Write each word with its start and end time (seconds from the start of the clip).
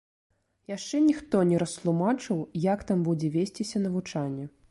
Яшчэ 0.71 1.01
ніхто 1.09 1.41
не 1.49 1.59
растлумачыў, 1.65 2.41
як 2.73 2.79
там 2.93 3.05
будзе 3.09 3.27
весціся 3.39 3.77
навучанне. 3.87 4.45